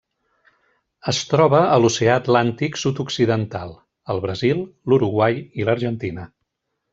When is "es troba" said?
1.11-1.59